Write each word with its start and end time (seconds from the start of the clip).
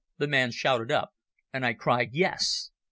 the 0.17 0.25
man 0.27 0.49
shouted 0.49 0.91
up, 0.91 1.13
and 1.53 1.63
I 1.63 1.75
cried, 1.75 2.09
"Yes". 2.15 2.71